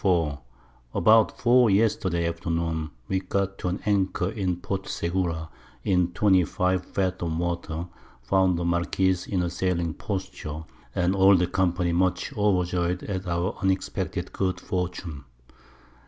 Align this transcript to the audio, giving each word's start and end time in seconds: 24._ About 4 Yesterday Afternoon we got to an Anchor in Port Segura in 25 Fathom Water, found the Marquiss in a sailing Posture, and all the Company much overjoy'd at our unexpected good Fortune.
24._ 0.03 0.39
About 0.95 1.39
4 1.39 1.69
Yesterday 1.69 2.25
Afternoon 2.27 2.89
we 3.07 3.19
got 3.19 3.59
to 3.59 3.67
an 3.67 3.79
Anchor 3.85 4.31
in 4.31 4.55
Port 4.57 4.87
Segura 4.87 5.47
in 5.83 6.11
25 6.13 6.83
Fathom 6.83 7.37
Water, 7.37 7.85
found 8.23 8.57
the 8.57 8.63
Marquiss 8.65 9.27
in 9.27 9.43
a 9.43 9.49
sailing 9.51 9.93
Posture, 9.93 10.65
and 10.95 11.15
all 11.15 11.35
the 11.35 11.45
Company 11.45 11.91
much 11.93 12.31
overjoy'd 12.31 13.03
at 13.03 13.27
our 13.27 13.55
unexpected 13.61 14.31
good 14.33 14.59
Fortune. 14.59 15.23